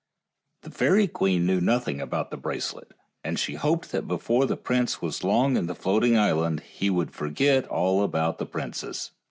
The 0.63 0.71
fairy 0.71 1.07
queen 1.07 1.45
knew 1.45 1.61
nothing 1.61 2.01
about 2.01 2.31
the 2.31 2.35
brace 2.37 2.73
let, 2.73 2.87
and 3.23 3.37
she 3.37 3.53
hoped 3.53 3.91
that 3.91 4.07
before 4.07 4.47
the 4.47 4.57
prince 4.57 4.99
was 4.99 5.23
long 5.23 5.55
in 5.55 5.67
the 5.67 5.75
floating 5.75 6.17
island 6.17 6.61
he 6.61 6.89
would 6.89 7.11
forget 7.11 7.67
all 7.67 8.01
about 8.03 8.39
the 8.39 8.47
princess. 8.47 9.11